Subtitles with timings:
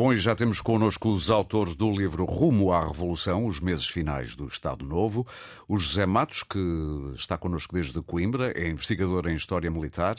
[0.00, 4.34] Bom, e já temos connosco os autores do livro Rumo à Revolução, os meses finais
[4.34, 5.26] do Estado Novo.
[5.68, 6.58] O José Matos, que
[7.14, 10.16] está connosco desde Coimbra, é investigador em História Militar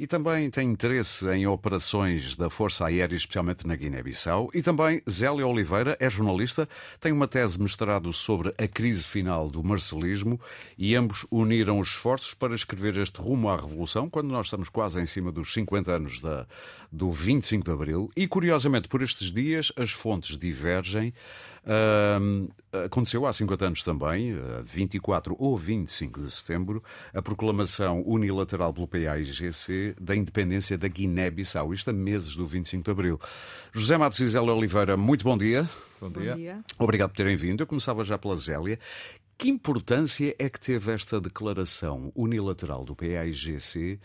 [0.00, 4.50] e também tem interesse em operações da Força Aérea, especialmente na Guiné-Bissau.
[4.52, 6.68] E também Zélia Oliveira, é jornalista,
[6.98, 10.40] tem uma tese mestrado sobre a crise final do marcelismo
[10.76, 15.06] e ambos uniram esforços para escrever este Rumo à Revolução, quando nós estamos quase em
[15.06, 16.48] cima dos 50 anos da,
[16.90, 18.10] do 25 de Abril.
[18.16, 21.14] E, curiosamente, por estes dias as fontes divergem.
[21.62, 22.50] Uh,
[22.86, 24.34] aconteceu há 50 anos também,
[24.64, 26.82] 24 ou 25 de setembro,
[27.12, 31.74] a proclamação unilateral pelo PAIGC da independência da Guiné-Bissau.
[31.74, 33.20] Isto a meses do 25 de abril.
[33.72, 35.68] José Matos e Zélia Oliveira, muito bom dia.
[36.00, 36.30] Bom dia.
[36.30, 36.64] Bom dia.
[36.78, 37.62] Obrigado por terem vindo.
[37.62, 38.78] Eu começava já pela Zélia.
[39.36, 43.98] Que importância é que teve esta declaração unilateral do PAIGC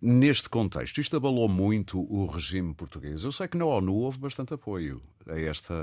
[0.00, 1.00] neste contexto?
[1.00, 3.24] Isto abalou muito o regime português.
[3.24, 5.74] Eu sei que na ONU houve bastante apoio a esta,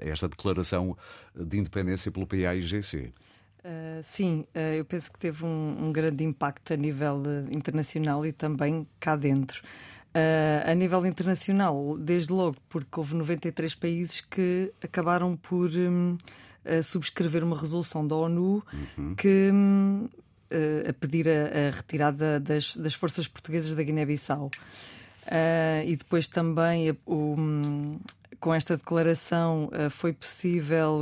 [0.00, 0.96] a esta declaração
[1.34, 3.12] de independência pelo PAIGC.
[3.64, 8.26] Uh, sim, uh, eu penso que teve um, um grande impacto a nível uh, internacional
[8.26, 9.62] e também cá dentro.
[10.66, 15.70] a nível internacional, desde logo, porque houve 93 países que acabaram por.
[15.70, 16.16] Um,
[16.84, 18.62] subscrever uma resolução da ONU
[18.96, 19.16] uhum.
[19.16, 20.08] que uh,
[20.88, 24.46] a pedir a, a retirada das, das, forças portuguesas da Guiné-Bissau.
[24.46, 27.98] Uh, e depois também um,
[28.40, 31.00] com esta declaração uh, foi possível,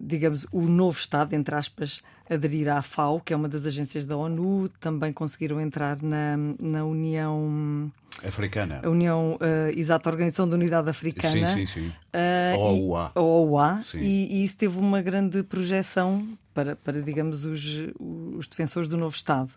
[0.00, 4.16] digamos, o novo Estado, entre aspas, aderir à FAO, que é uma das agências da
[4.16, 7.90] ONU, também conseguiram entrar na, na União.
[8.26, 8.80] Africana.
[8.82, 11.54] A União, uh, exato, a Organização da Unidade Africana.
[11.54, 11.92] Sim, sim, sim.
[12.14, 13.12] Uh, OUA.
[13.14, 13.80] E, OUA.
[13.94, 16.26] E, e, isso teve uma grande projeção
[16.56, 19.52] para, para digamos, os, os defensores do novo Estado.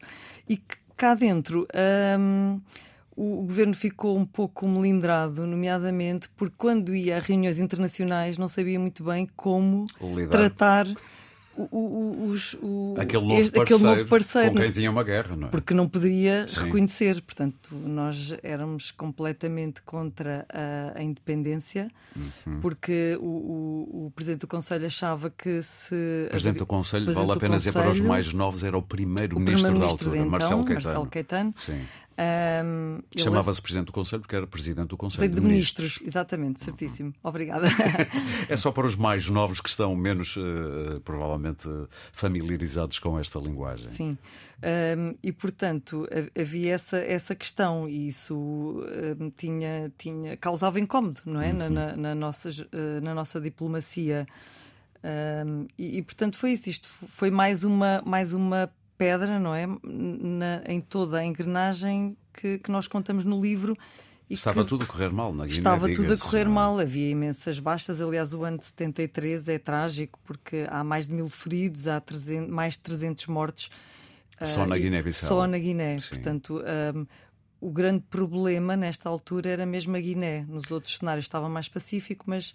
[0.48, 1.66] E que cá dentro.
[2.20, 2.60] Um,
[3.16, 8.80] o governo ficou um pouco melindrado, nomeadamente porque quando ia a reuniões internacionais não sabia
[8.80, 10.30] muito bem como Lidar.
[10.30, 10.88] tratar
[11.72, 15.36] o, os, o, aquele, novo este, parceiro, aquele novo parceiro com quem tinha uma guerra,
[15.36, 15.52] não é?
[15.52, 16.66] Porque não poderia Sim.
[16.66, 17.22] reconhecer.
[17.22, 22.60] Portanto, nós éramos completamente contra a, a independência, uhum.
[22.62, 26.26] porque o, o, o, Presidente do Conselho achava que se.
[26.28, 28.82] O Presidente do Conselho, Presidente vale a pena dizer para os mais novos, era o
[28.82, 30.84] Primeiro-Ministro da altura, então, Marcelo Caetano.
[30.84, 31.54] Marcelo Caetano.
[32.20, 35.86] Um, Chamava-se Presidente do Conselho porque era Presidente do Conselho de, de Ministros.
[35.86, 36.08] Ministros.
[36.08, 37.14] Exatamente, certíssimo.
[37.24, 37.68] Obrigada.
[38.50, 41.70] é só para os mais novos que estão menos, uh, provavelmente,
[42.12, 43.90] familiarizados com esta linguagem.
[43.90, 44.18] Sim.
[44.62, 46.06] Um, e, portanto,
[46.38, 48.36] havia essa, essa questão e isso
[49.18, 51.52] um, tinha, tinha, causava incómodo, não é?
[51.52, 51.58] Uhum.
[51.58, 54.28] Na, na, na, nossa, uh, na nossa diplomacia.
[55.02, 56.70] Um, e, e, portanto foi isso.
[56.70, 58.70] Isto foi mais uma, mais uma
[59.00, 59.66] pedra, não é?
[59.82, 63.76] Na, em toda a engrenagem que, que nós contamos no livro.
[64.30, 65.58] estava tudo a correr mal na Guiné.
[65.58, 66.52] Estava tudo a correr não.
[66.52, 66.56] É?
[66.56, 68.02] mal, havia imensas baixas.
[68.02, 72.50] Aliás, o ano de 73 é trágico porque há mais de mil feridos, há 300,
[72.50, 73.70] mais de 300 mortos.
[74.46, 75.30] Só uh, na Guiné-Bissau.
[75.30, 76.00] Só na Guiné.
[76.00, 76.10] Sim.
[76.10, 76.62] Portanto,
[76.96, 77.06] um,
[77.62, 80.46] o grande problema nesta altura era mesmo a Guiné.
[80.48, 82.54] Nos outros cenários estava mais pacífico, mas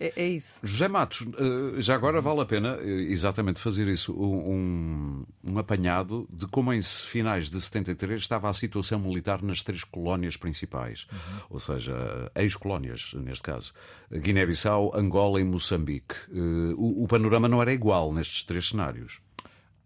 [0.00, 0.60] é, é, isso.
[0.62, 6.26] José Matos, eh, já agora vale a pena eh, exatamente fazer isso, um, um apanhado
[6.32, 11.40] de como em finais de 73 estava a situação militar nas três colónias principais, uhum.
[11.50, 13.74] ou seja, ex-colónias, neste caso,
[14.10, 16.14] Guiné-Bissau, Angola e Moçambique.
[16.32, 19.20] Eh, o, o panorama não era igual nestes três cenários.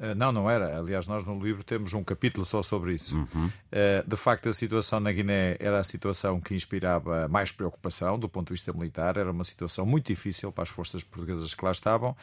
[0.05, 0.79] Eh, não, não era.
[0.79, 3.17] Aliás, nós no livro temos um capítulo só sobre isso.
[3.17, 3.51] Uhum.
[3.73, 8.29] Eh, de facto, a situação na Guiné era a situação que inspirava mais preocupação do
[8.29, 9.17] ponto de vista militar.
[9.17, 12.15] Era uma situação muito difícil para as forças portuguesas que lá estavam.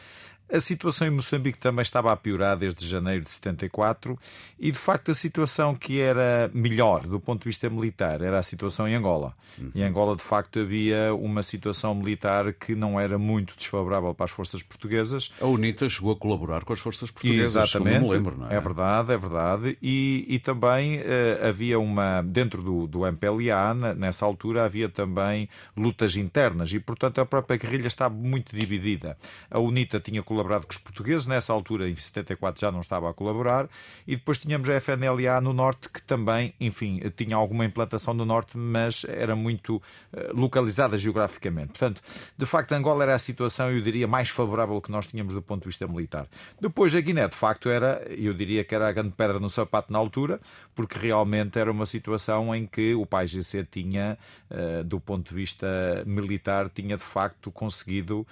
[0.52, 4.20] A situação em Moçambique também estava a piorar desde janeiro de 74
[4.60, 8.44] e, de facto, a situação que era melhor do ponto de vista militar era a
[8.44, 9.34] situação em Angola.
[9.58, 9.72] Uhum.
[9.74, 14.32] Em Angola, de facto, havia uma situação militar que não era muito desfavorável para as
[14.32, 15.32] forças portuguesas.
[15.40, 18.02] A UNITA chegou a colaborar com as forças portuguesas, Exatamente.
[18.02, 18.56] me lembro, não é?
[18.56, 19.78] É verdade, é verdade.
[19.82, 25.48] E, e também uh, havia uma, dentro do, do MPLA, nessa altura, havia também
[25.78, 29.18] lutas internas e, portanto, a própria guerrilha estava muito dividida.
[29.50, 33.10] A UNITA tinha colaborado colaborado com os portugueses, nessa altura, em 74, já não estava
[33.10, 33.70] a colaborar,
[34.08, 38.58] e depois tínhamos a FNLA no Norte, que também, enfim, tinha alguma implantação no Norte,
[38.58, 39.82] mas era muito
[40.14, 41.70] eh, localizada geograficamente.
[41.70, 42.02] Portanto,
[42.38, 45.62] de facto, Angola era a situação, eu diria, mais favorável que nós tínhamos do ponto
[45.62, 46.28] de vista militar.
[46.60, 49.94] Depois, a Guiné, de facto, era, eu diria que era a grande pedra no sapato
[49.94, 50.40] na altura,
[50.74, 54.18] porque realmente era uma situação em que o pai GC tinha,
[54.50, 55.68] uh, do ponto de vista
[56.06, 58.26] militar, tinha de facto conseguido uh,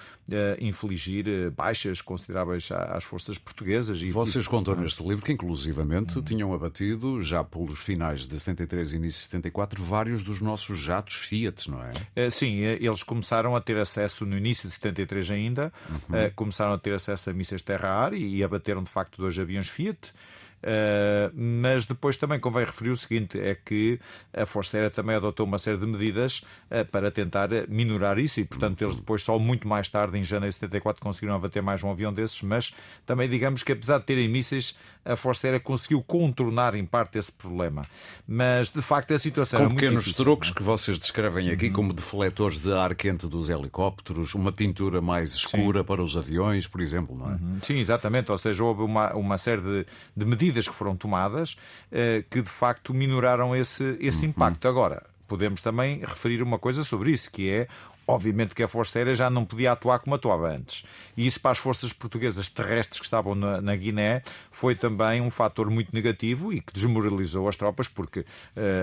[0.60, 4.02] infligir baixas consideráveis às forças portuguesas.
[4.02, 6.22] E, Vocês contam neste livro que, inclusivamente, hum.
[6.22, 11.16] tinham abatido, já pelos finais de 73 e início de 74, vários dos nossos jatos
[11.16, 12.30] Fiat, não é?
[12.30, 16.32] Sim, eles começaram a ter acesso no início de 73 ainda, uhum.
[16.36, 20.14] começaram a ter acesso a mísseis terra-ar e abateram de facto dois aviões Fiat.
[20.62, 24.00] Uh, mas depois também convém referir o seguinte: é que
[24.34, 28.46] a Força Aérea também adotou uma série de medidas uh, para tentar minorar isso, e
[28.46, 31.92] portanto eles depois, só muito mais tarde, em janeiro de 74, conseguiram abater mais um
[31.92, 32.42] avião desses.
[32.42, 32.76] Mas
[33.06, 37.32] também digamos que, apesar de terem mísseis, a Força Aérea conseguiu contornar em parte esse
[37.32, 37.86] problema.
[38.28, 41.74] Mas de facto a situação Com era pequenos difícil, truques que vocês descrevem aqui, uhum.
[41.74, 45.86] como defletores de ar quente dos helicópteros, uma pintura mais escura Sim.
[45.86, 47.34] para os aviões, por exemplo, não é?
[47.34, 47.58] Uhum.
[47.62, 48.32] Sim, exatamente.
[48.32, 49.86] Ou seja, houve uma, uma série de,
[50.16, 51.56] de medidas medidas que foram tomadas
[51.92, 54.32] eh, que de facto minoraram esse, esse uhum.
[54.32, 54.68] impacto.
[54.68, 57.68] Agora, podemos também referir uma coisa sobre isso, que é
[58.10, 60.84] Obviamente que a Força Aérea já não podia atuar como atuava antes.
[61.16, 65.30] E isso para as forças portuguesas terrestres que estavam na, na Guiné foi também um
[65.30, 68.26] fator muito negativo e que desmoralizou as tropas, porque uh,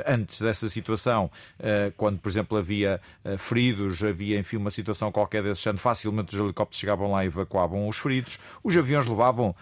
[0.07, 1.29] antes dessa situação,
[1.59, 6.33] uh, quando, por exemplo, havia uh, feridos, havia, enfim, uma situação qualquer desse género, facilmente
[6.33, 8.39] os helicópteros chegavam lá e evacuavam os feridos.
[8.63, 9.55] Os aviões levavam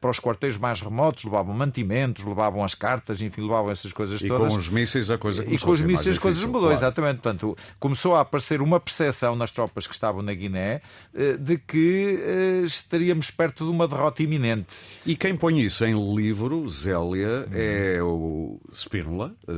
[0.00, 4.28] para os quartéis mais remotos, levavam mantimentos, levavam as cartas, enfim, levavam essas coisas e
[4.28, 4.52] todas.
[4.52, 6.74] E com os mísseis a coisa começou E com os mísseis as coisas mudou, claro.
[6.74, 7.14] exatamente.
[7.16, 10.80] Portanto, começou a aparecer uma percepção percepção nas tropas que estavam na Guiné
[11.14, 14.66] eh, de que eh, estaríamos perto de uma derrota iminente.
[15.04, 19.52] E quem põe isso em livro, Zélia, é o Spínola, eh,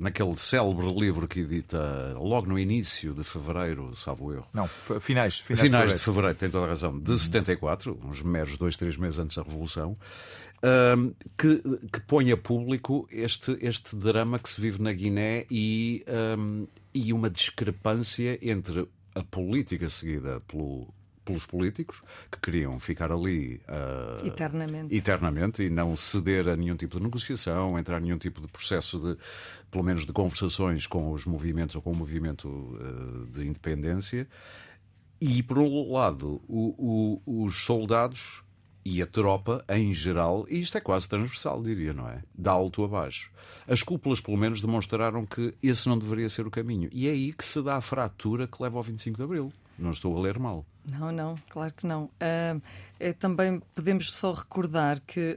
[0.00, 4.46] naquele célebre livro que edita logo no início de fevereiro, salvo erro.
[4.54, 5.40] Não, finais.
[5.40, 5.92] Finais, finais de, fevereiro.
[5.92, 9.42] de fevereiro, tem toda a razão, de 74, uns meros dois, três meses antes da
[9.42, 9.96] Revolução.
[10.62, 16.04] Um, que, que põe a público este, este drama que se vive na Guiné e,
[16.38, 20.92] um, e uma discrepância entre a política seguida pelo,
[21.24, 24.94] pelos políticos que queriam ficar ali uh, eternamente.
[24.94, 28.98] eternamente e não ceder a nenhum tipo de negociação, entrar em nenhum tipo de processo
[28.98, 29.16] de,
[29.70, 34.26] pelo menos, de conversações com os movimentos ou com o movimento uh, de independência.
[35.20, 38.42] E, por um lado, o, o, os soldados
[38.84, 42.22] e a tropa em geral, e isto é quase transversal, diria, não é?
[42.34, 43.30] De alto a baixo.
[43.68, 46.88] As cúpulas, pelo menos, demonstraram que esse não deveria ser o caminho.
[46.92, 49.52] E é aí que se dá a fratura que leva ao 25 de Abril.
[49.80, 50.64] Não estou a ler mal.
[50.90, 52.04] Não, não, claro que não.
[52.04, 52.60] Uh,
[52.98, 55.36] é, também podemos só recordar que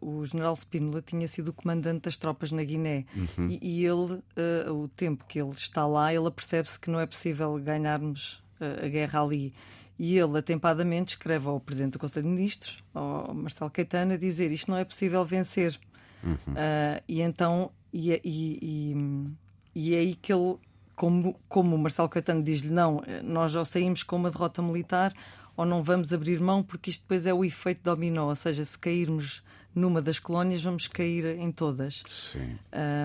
[0.00, 3.46] uh, o general Spínola tinha sido o comandante das tropas na Guiné uhum.
[3.48, 7.06] e, e, ele, uh, o tempo que ele está lá, ele apercebe-se que não é
[7.06, 9.52] possível ganharmos a guerra ali.
[9.98, 14.50] E ele, atempadamente, escreve ao Presidente do Conselho de Ministros, ao Marcelo Caetano, a dizer
[14.50, 15.78] isto não é possível vencer.
[16.22, 16.34] Uhum.
[16.34, 19.36] Uh, e então, e, e, e,
[19.74, 20.56] e, é aí que ele,
[21.02, 25.12] como, como o Marcelo Caetano diz-lhe, não, nós já saímos com uma derrota militar
[25.56, 28.78] ou não vamos abrir mão, porque isto depois é o efeito dominó, ou seja, se
[28.78, 29.42] cairmos
[29.74, 32.04] numa das colónias, vamos cair em todas.
[32.06, 32.56] Sim.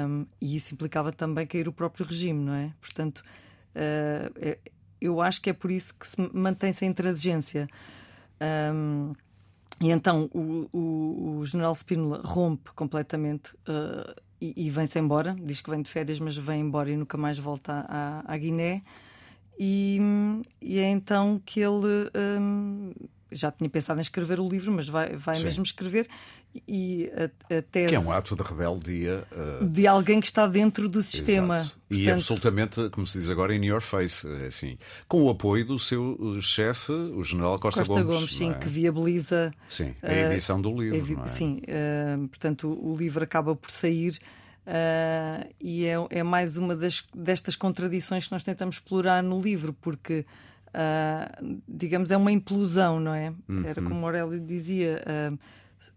[0.08, 2.72] Um, e isso implicava também cair o próprio regime, não é?
[2.80, 3.24] Portanto,
[3.76, 4.58] uh,
[5.02, 7.68] eu acho que é por isso que se mantém-se a intransigência.
[8.72, 9.16] Um,
[9.82, 15.36] e então o, o, o general Spínola rompe completamente uh, e, e vem-se embora.
[15.40, 18.84] Diz que vem de férias, mas vem embora e nunca mais volta à, à Guiné.
[19.60, 20.00] E,
[20.62, 22.92] e, é então que ele um,
[23.32, 26.08] já tinha pensado em escrever o livro, mas vai, vai mesmo escrever.
[26.68, 27.10] E
[27.50, 29.24] até Que é um ato de rebeldia.
[29.32, 29.66] Uh...
[29.66, 31.58] De alguém que está dentro do sistema.
[31.58, 31.78] Exato.
[31.90, 32.14] E Portanto...
[32.16, 34.28] absolutamente, como se diz agora, in your face.
[34.28, 34.78] É assim,
[35.08, 38.16] com o apoio do seu chefe, o general Costa, Costa Gomes.
[38.16, 38.54] Gomes sim, é?
[38.56, 39.54] que viabiliza.
[39.68, 41.22] Sim, a edição uh, do livro.
[41.22, 41.28] É?
[41.28, 44.20] Sim, uh, portanto, o livro acaba por sair.
[45.62, 50.26] E é, é, mais uma das, destas contradições que nós tentamos explorar no livro, porque
[50.68, 53.34] uh, digamos, é uma implosão, não é?
[53.48, 53.64] Uhum.
[53.66, 55.40] Era como Aurélio dizia: uh,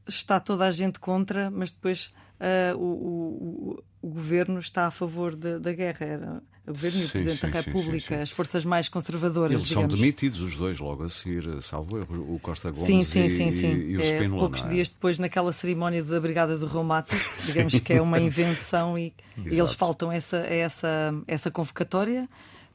[0.06, 5.34] está toda a gente contra, mas depois uh, o, o, o, governo está a favor
[5.34, 6.06] de, da guerra.
[6.06, 9.52] Era o governo sim, e o Presidente sim, da República, sim, as forças mais conservadoras.
[9.52, 9.92] Eles digamos.
[9.92, 13.30] são demitidos, os dois, logo a seguir, salvo erro, o Costa Gomes sim, sim, e,
[13.30, 13.72] sim, sim.
[13.72, 14.68] e, o é, Poucos é?
[14.68, 19.58] dias depois, naquela cerimónia da Brigada do Reumato, digamos que é uma invenção e, e
[19.58, 22.28] eles faltam essa, essa, essa convocatória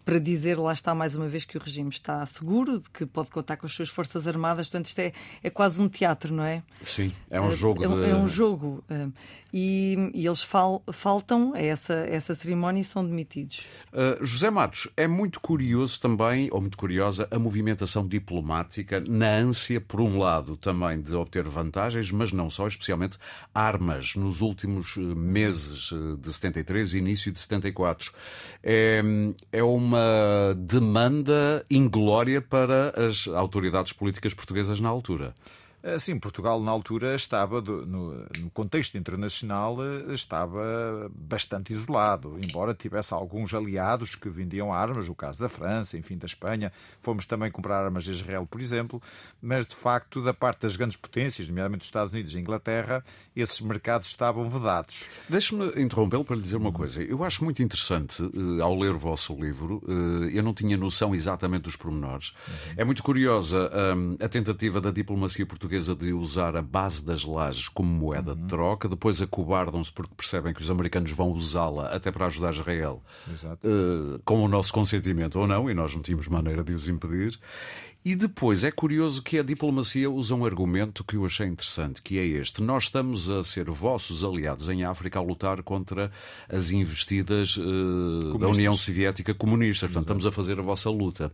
[0.06, 3.32] para dizer, lá está mais uma vez, que o regime está seguro, de que pode
[3.32, 4.68] contar com as suas forças armadas.
[4.68, 5.12] Portanto, isto é,
[5.44, 6.62] é quase um teatro, não é?
[6.84, 7.84] Sim, é um jogo.
[7.84, 8.12] É, de...
[8.12, 8.84] é um jogo.
[9.52, 13.66] E, e eles fal, faltam a essa, essa cerimónia e são demitidos.
[13.92, 19.82] Uh, José Matos, é muito curioso também, ou muito curiosa, a movimentação diplomática na ânsia,
[19.82, 23.18] por um lado, também de obter vantagens, mas não só, especialmente
[23.54, 28.12] armas, nos últimos meses de 73 e início de 74.
[28.62, 29.02] É,
[29.52, 29.95] é uma
[30.58, 35.34] demanda inglória para as autoridades políticas portuguesas na altura.
[35.86, 43.14] Eh, sim, Portugal na altura estava, no, contexto internacional, eh, estava bastante isolado, embora tivesse
[43.14, 46.74] alguns aliados que vendiam armas, o caso da França, enfim, da Espanha.
[47.00, 49.00] Fomos também comprar armas de Israel, por exemplo,
[49.40, 53.62] mas de facto, da parte das grandes potências, nomeadamente os Estados Unidos e Inglaterra, esses
[53.62, 55.06] mercados estavam vedados.
[55.30, 57.04] Deixe-me interrompê-lo para lhe dizer uma coisa.
[57.04, 59.84] Eu acho muito interessante, eh, ao ler o vosso livro,
[60.34, 62.34] eu não tinha noção exatamente dos pormenores.
[62.48, 62.74] Uhum.
[62.78, 67.24] É muito curiosa hum, a tentativa da diplomacia portuguesa portuguesa de usar a base das
[67.24, 68.42] lajes como moeda uhum.
[68.42, 73.04] de troca, depois acobardam-se porque percebem que os americanos vão usá-la até para ajudar Israel,
[73.28, 77.38] uh, com o nosso consentimento ou não, e nós não tínhamos maneira de os impedir.
[78.06, 82.20] E depois é curioso que a diplomacia usa um argumento que eu achei interessante, que
[82.20, 86.12] é este: nós estamos a ser vossos aliados em África a lutar contra
[86.48, 89.88] as investidas uh, da União Soviética comunista.
[89.88, 91.34] Portanto, estamos a fazer a vossa luta.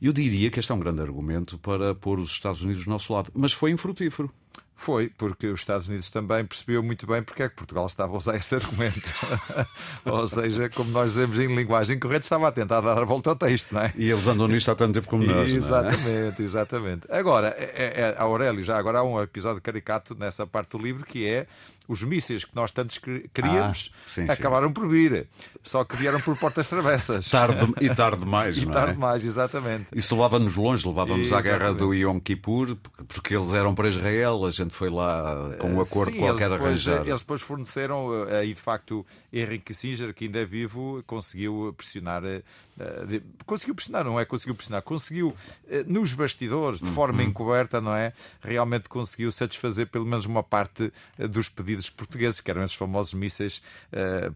[0.00, 3.12] Eu diria que este é um grande argumento para pôr os Estados Unidos do nosso
[3.12, 4.32] lado, mas foi infrutífero.
[4.78, 8.16] Foi, porque os Estados Unidos também percebeu muito bem porque é que Portugal estava a
[8.18, 9.10] usar esse argumento.
[10.04, 13.36] Ou seja, como nós dizemos em linguagem correta, estava a tentar dar a volta ao
[13.36, 13.92] texto, não é?
[13.96, 15.48] E eles andam nisto há tanto tempo como nós.
[15.48, 15.52] É?
[15.52, 16.44] Exatamente, é?
[16.44, 17.06] exatamente.
[17.10, 21.26] Agora, é, é, Aurélio, já agora há um episódio caricato nessa parte do livro que
[21.26, 21.46] é
[21.88, 24.74] os mísseis que nós tantos queríamos ah, sim, acabaram sim.
[24.74, 25.26] por vir.
[25.62, 27.28] Só que vieram por portas travessas.
[27.30, 28.74] Tarde, e tarde demais, e não é?
[28.74, 29.86] tarde demais, exatamente.
[29.94, 32.76] Isso levava-nos longe, levava-nos à guerra do Yom Kippur,
[33.08, 36.58] porque eles eram para Israel, a gente foi lá com um acordo sim, qualquer eles
[36.58, 37.10] depois, arranjado.
[37.10, 38.08] Eles depois forneceram,
[38.40, 42.42] aí de facto, Henrique Kissinger, que ainda é vivo, conseguiu pressionar eh,
[42.78, 44.24] eh, conseguiu pressionar, não é?
[44.24, 45.34] Conseguiu pressionar, conseguiu
[45.68, 47.28] eh, nos bastidores, de forma uhum.
[47.28, 48.12] encoberta, não é?
[48.40, 53.14] Realmente conseguiu satisfazer pelo menos uma parte eh, dos pedidos portugueses, que eram esses famosos
[53.14, 53.62] mísseis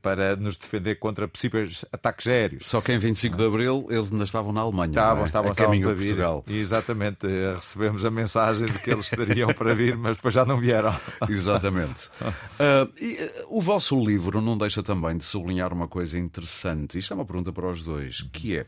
[0.02, 2.66] para nos defender contra possíveis ataques aéreos.
[2.66, 4.90] Só que em 25 de Abril eles ainda estavam na Alemanha.
[4.90, 5.26] Estavam, é?
[5.26, 6.06] estavam, estavam para vir.
[6.08, 6.44] Portugal.
[6.46, 10.94] Exatamente, recebemos a mensagem de que eles estariam para vir, mas depois já não vieram.
[11.28, 12.08] Exatamente.
[12.20, 16.98] Uh, e, uh, o vosso livro não deixa também de sublinhar uma coisa interessante.
[16.98, 18.66] Isto é uma pergunta para os dois que é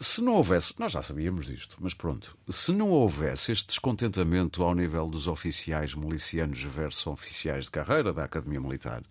[0.00, 4.74] se não houvesse, nós já sabíamos disto, mas pronto, se não houvesse este descontentamento ao
[4.74, 9.04] nível dos oficiais milicianos versus oficiais de carreira da Academia Militar,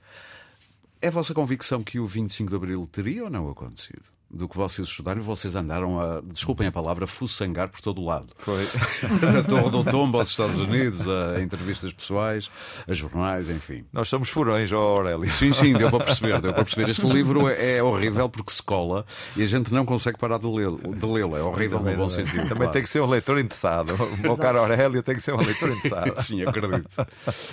[1.01, 4.03] é a vossa convicção que o 25 de Abril teria ou não acontecido?
[4.33, 8.27] Do que vocês estudaram, vocês andaram a, desculpem a palavra, fuçangar por todo o lado.
[8.37, 8.63] Foi.
[9.37, 12.49] a Torre do Tombo aos Estados Unidos, a entrevistas pessoais,
[12.87, 13.83] a jornais, enfim.
[13.91, 15.29] Nós somos furões, ó Aurélio.
[15.31, 16.89] Sim, sim, deu para perceber, deu para perceber.
[16.89, 20.79] Este livro é horrível porque se cola e a gente não consegue parar de lê-lo.
[21.01, 22.25] Lê é horrível também, no bom também.
[22.25, 22.43] sentido.
[22.43, 22.71] Também claro.
[22.71, 23.93] tem que ser um leitor interessado.
[23.95, 26.21] O meu caro Aurélio tem que ser um leitor interessado.
[26.23, 26.89] sim, acredito.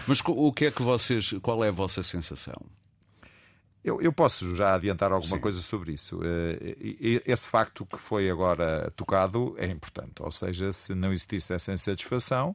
[0.06, 2.60] Mas o que é que vocês, qual é a vossa sensação?
[3.88, 5.40] Eu, eu, posso já adiantar alguma Sim.
[5.40, 6.20] coisa sobre isso.
[6.22, 10.22] Eh, esse facto que foi agora tocado é importante.
[10.22, 12.54] Ou seja, se não existisse essa insatisfação,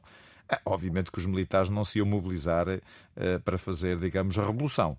[0.64, 4.96] obviamente que os militares não se iam mobilizar eh, para fazer, digamos, a revolução.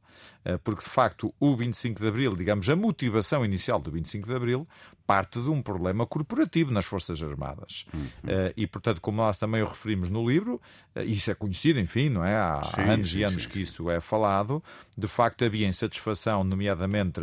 [0.64, 4.68] Porque, de facto, o 25 de Abril, digamos, a motivação inicial do 25 de Abril,
[5.06, 7.86] parte de um problema corporativo nas Forças Armadas.
[7.94, 8.02] Uhum.
[8.02, 10.60] Uh, e, portanto, como nós também o referimos no livro,
[11.06, 12.36] isso é conhecido, enfim, não é?
[12.36, 14.64] Há sim, anos sim, e anos sim, que isso é falado.
[14.98, 17.22] De facto, havia insatisfação, nomeadamente,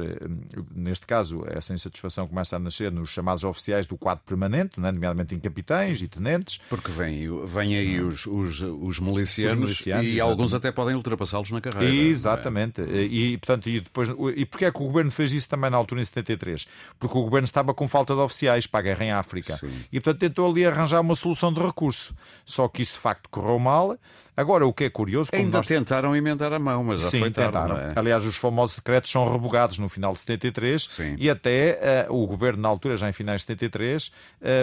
[0.75, 4.93] neste caso, essa insatisfação começa a nascer nos chamados oficiais do quadro permanente, é?
[4.93, 6.61] nomeadamente em capitães e tenentes.
[6.69, 8.12] Porque vêm vem aí uhum.
[8.13, 10.21] Os, os, os, milicianos, os milicianos e exatamente.
[10.21, 11.93] alguns até podem ultrapassá-los na carreira.
[11.93, 12.81] Exatamente.
[12.83, 13.03] É?
[13.03, 16.01] E, portanto, e depois, e porquê é que o governo fez isso também na altura
[16.01, 16.67] em 73?
[16.99, 19.57] Porque o governo estava com falta de oficiais para a guerra em África.
[19.57, 19.73] Sim.
[19.93, 22.15] E, portanto, tentou ali arranjar uma solução de recurso.
[22.45, 23.97] Só que isso, de facto, correu mal.
[24.35, 25.29] Agora, o que é curioso...
[25.33, 25.67] Ainda nós...
[25.67, 27.77] tentaram emendar a mão, mas Sim, tentaram.
[27.77, 27.93] É?
[27.95, 31.17] Aliás, os famosos decretos são revogados no final de 73 Sim.
[31.19, 34.13] e até uh, o governo, na altura, já em finais de 73, uh,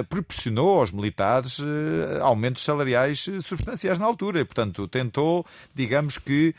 [0.10, 1.65] proporcionou aos militares uh,
[2.22, 4.39] aumentos salariais substanciais na altura.
[4.39, 6.53] E, portanto, tentou, digamos que,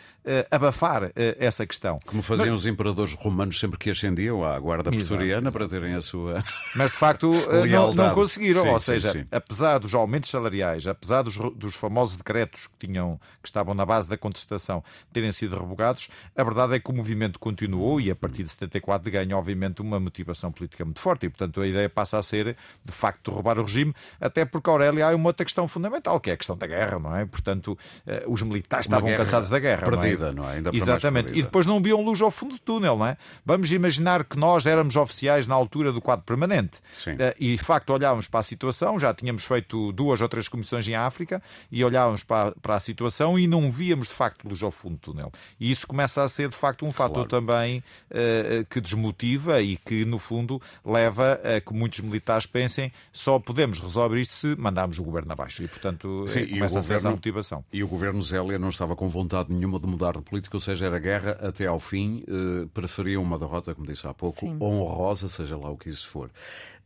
[0.51, 1.99] abafar essa questão.
[2.07, 2.61] Como faziam Mas...
[2.61, 6.45] os imperadores romanos sempre que ascendiam à guarda pretoriana para terem a sua.
[6.75, 7.33] Mas, de facto,
[7.69, 8.63] não, não, conseguiram.
[8.63, 9.27] Sim, Ou seja, sim, sim.
[9.31, 14.09] apesar dos aumentos salariais, apesar dos, dos famosos decretos que, tinham, que estavam na base
[14.09, 14.83] da contestação
[15.13, 19.11] terem sido revogados, a verdade é que o movimento continuou e, a partir de 74,
[19.11, 21.27] ganha, obviamente, uma motivação política muito forte.
[21.27, 25.09] E, portanto, a ideia passa a ser, de facto, derrubar o regime, até porque, Aurélia,
[25.09, 27.27] há uma outra questão fundamental, que é a questão da guerra, não é?
[27.27, 29.85] Portanto, eh, os militares uma estavam cansados da guerra.
[29.85, 30.47] Perdida, não é?
[30.47, 30.57] Não é?
[30.57, 31.33] Ainda Exatamente.
[31.33, 33.17] E depois não viam luz ao fundo do túnel, não é?
[33.45, 36.79] Vamos imaginar que nós éramos oficiais na altura do quadro permanente.
[36.95, 37.13] Sim.
[37.19, 40.87] Eh, e, de facto, olhávamos para a situação, já tínhamos feito duas ou três comissões
[40.89, 44.71] em África e olhávamos para, para a situação e não víamos, de facto, luz ao
[44.71, 45.33] fundo do túnel.
[45.59, 47.47] E isso começa a ser, de facto, um fator claro.
[47.47, 47.79] também
[48.11, 53.81] uh, que desmotiva e que, no fundo, leva a que muitos militares pensem só podemos
[53.81, 55.63] resolver isto se mandarmos o governo abaixo.
[55.63, 57.65] E, portanto, Sim, começa a ser essa motivação.
[57.73, 60.87] E o governo Zélia não estava com vontade nenhuma de mudar de política, ou seja,
[60.87, 64.57] era guerra até ao fim, uh, preferia uma derrota, como disse há pouco, Sim.
[64.61, 66.31] honrosa, seja lá o que isso for.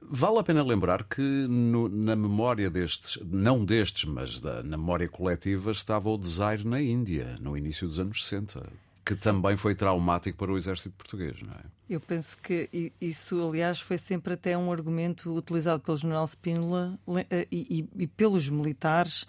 [0.00, 5.08] Vale a pena lembrar que no, na memória destes, não destes, mas da, na memória
[5.08, 8.66] coletiva, estava o desaire na Índia, no início dos anos 60,
[9.04, 9.22] que Sim.
[9.22, 11.64] também foi traumático para o exército português, não é?
[11.88, 16.98] Eu penso que isso, aliás, foi sempre até um argumento utilizado pelo general Spínola
[17.30, 19.26] eh, e, e, e pelos militares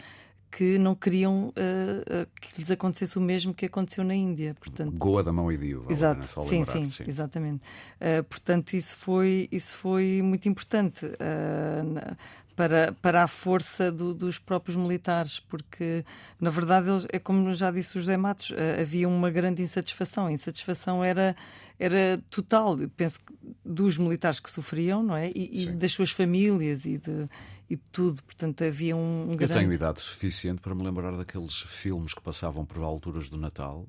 [0.55, 4.55] que não queriam uh, que lhes acontecesse o mesmo que aconteceu na Índia.
[4.57, 5.85] Portanto, Goa da mão e Dio.
[5.89, 7.61] Exato, sim, sim, sim, exatamente.
[7.99, 11.05] Uh, portanto, isso foi, isso foi muito importante.
[11.05, 12.15] Uh,
[12.55, 16.05] para, para a força do, dos próprios militares, porque,
[16.39, 20.27] na verdade, eles, é como já disse o José Matos, havia uma grande insatisfação.
[20.27, 21.35] A insatisfação era,
[21.77, 23.19] era total, penso,
[23.63, 25.31] dos militares que sofriam, não é?
[25.35, 27.27] E, e das suas famílias e de,
[27.69, 28.23] e tudo.
[28.23, 29.53] Portanto, havia um, um grande...
[29.53, 33.87] Eu tenho idade suficiente para me lembrar daqueles filmes que passavam por alturas do Natal,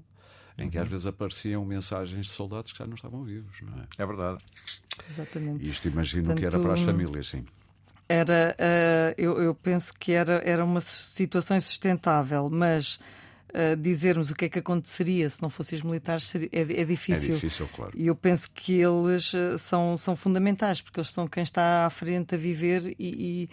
[0.58, 0.90] em que às uhum.
[0.90, 3.86] vezes apareciam mensagens de soldados que já não estavam vivos, não é?
[3.98, 4.42] É verdade.
[5.10, 5.64] Exatamente.
[5.64, 7.44] E isto imagino Portanto, que era para as famílias, sim.
[8.08, 12.98] Era, uh, eu, eu penso que era, era uma situação insustentável, mas
[13.78, 17.30] dizermos o que é que aconteceria se não fossem os militares seria, é, é, difícil.
[17.30, 17.92] É difícil, claro.
[17.94, 21.90] E eu penso que eles eh, são, são fundamentais, porque eles são quem está à
[21.90, 23.48] frente a viver e,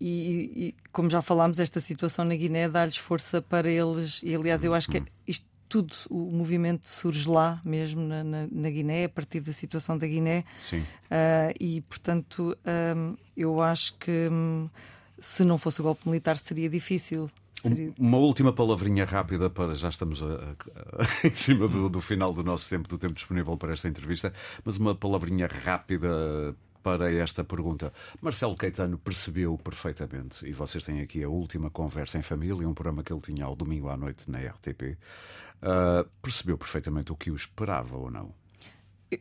[0.00, 4.20] e, e como já falámos, esta situação na Guiné dá-lhes força para eles.
[4.22, 8.48] E aliás, eu acho que é isto tudo, o movimento surge lá mesmo na, na,
[8.50, 10.44] na, Guiné, a partir da situação da Guiné.
[10.58, 10.80] Sim.
[10.80, 12.58] Uh, e, portanto,
[12.96, 14.68] um, eu acho que um,
[15.16, 17.30] se não fosse o golpe militar seria difícil.
[17.96, 22.42] Uma última palavrinha rápida para já estamos a, a, em cima do, do, final do
[22.42, 24.32] nosso tempo, do tempo disponível para esta entrevista,
[24.64, 26.08] mas uma palavrinha rápida
[26.82, 27.92] para esta pergunta.
[28.20, 33.02] Marcelo Caetano percebeu perfeitamente, e vocês têm aqui a última conversa em família, um programa
[33.02, 34.96] que ele tinha ao domingo à noite na RTP, uh,
[35.62, 38.32] ah, percebeu perfeitamente o que o esperava ou não?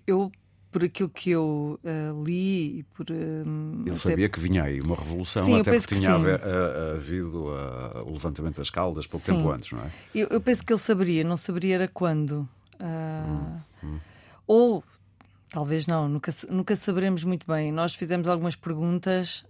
[0.06, 0.32] Eu
[0.72, 3.08] por aquilo que eu uh, li e por.
[3.10, 6.16] Uh, Ele sabia que vinha aí uma revolução, sim, até porque tinha
[6.96, 7.46] havido
[8.06, 9.34] o levantamento das caldas pouco sim.
[9.34, 9.92] tempo antes, não é?
[10.14, 12.48] Eu, eu, penso que ele saberia, não saberia era quando.
[12.80, 14.00] Hum, hum.
[14.46, 14.84] Ou.
[15.50, 17.72] Talvez não, nunca, nunca saberemos muito bem.
[17.72, 19.44] Nós fizemos algumas perguntas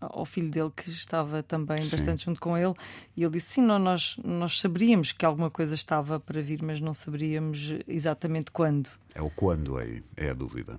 [0.00, 1.90] ao filho dele que estava também sim.
[1.90, 2.74] bastante junto com ele
[3.16, 6.92] e ele disse sim nós nós saberíamos que alguma coisa estava para vir mas não
[6.92, 10.78] saberíamos exatamente quando é o quando aí é a dúvida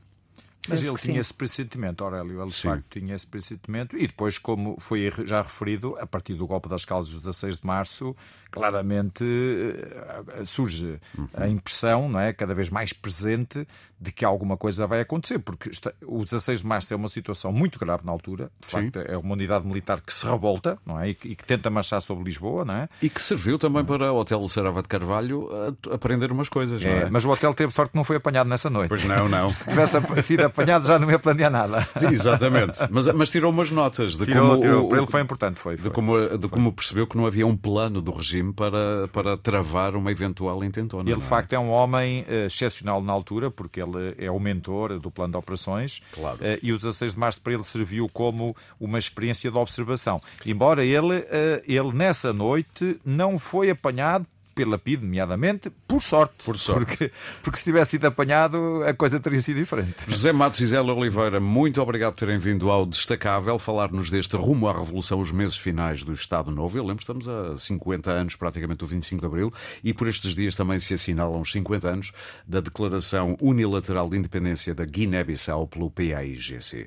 [0.67, 1.19] mas ele tinha sim.
[1.19, 5.97] esse pressentimento, Aurélio, ele de facto tinha esse pressentimento, e depois, como foi já referido,
[5.99, 8.15] a partir do golpe das calças dos 16 de março,
[8.51, 11.27] claramente eh, surge uhum.
[11.35, 13.67] a impressão, não é, cada vez mais presente,
[13.99, 15.71] de que alguma coisa vai acontecer, porque
[16.05, 18.71] o 16 de março é uma situação muito grave na altura, de Sim.
[18.71, 21.69] facto é uma unidade militar que se revolta, não é, e que, e que, tenta
[21.69, 22.89] marchar sobre Lisboa, não é?
[23.01, 25.49] E que serviu também para o Hotel Sarava de Carvalho
[25.91, 27.09] aprender umas coisas, é, é?
[27.09, 28.89] Mas o hotel teve sorte que não foi apanhado nessa noite.
[28.89, 29.49] Pois não, não.
[29.49, 31.87] se tivesse sido apanhado já não ia planear nada.
[31.97, 32.77] Sim, exatamente.
[32.89, 35.75] Mas, mas tirou umas notas de tirou, como tirou, o, para ele foi importante, foi.
[35.75, 36.49] De foi, como, de foi.
[36.49, 41.09] como percebeu que não havia um plano do regime para, para travar uma eventual intentona.
[41.09, 41.27] Ele, de é?
[41.27, 45.33] facto, é um homem uh, excepcional na altura, porque ele é o mentor do plano
[45.33, 46.37] de operações claro.
[46.37, 50.21] uh, e o 16 de março para ele serviu como uma experiência de observação.
[50.45, 51.25] Embora ele, uh,
[51.65, 54.25] ele nessa noite não foi apanhado
[54.57, 56.43] pela PID, nomeadamente, por sorte.
[56.43, 56.85] Por sorte.
[56.87, 57.11] Porque,
[57.43, 59.93] porque se tivesse sido apanhado, a coisa teria sido diferente.
[60.07, 64.67] José Matos e Zé Oliveira, muito obrigado por terem vindo ao Destacável falar-nos deste rumo
[64.67, 66.75] à Revolução, os meses finais do Estado Novo.
[66.75, 70.55] Eu lembro, estamos a 50 anos, praticamente o 25 de Abril, e por estes dias
[70.55, 72.11] também se assinalam os 50 anos
[72.47, 76.85] da Declaração Unilateral de Independência da Guiné-Bissau pelo PAIGC.